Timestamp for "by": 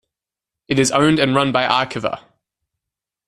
1.51-1.67